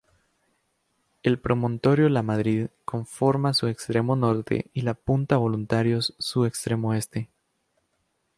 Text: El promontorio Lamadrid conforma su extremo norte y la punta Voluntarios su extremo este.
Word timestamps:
El 1.21 1.37
promontorio 1.37 2.09
Lamadrid 2.09 2.69
conforma 2.85 3.53
su 3.53 3.67
extremo 3.67 4.15
norte 4.15 4.71
y 4.73 4.81
la 4.81 4.95
punta 4.95 5.37
Voluntarios 5.37 6.15
su 6.17 6.45
extremo 6.45 6.95
este. 6.95 7.29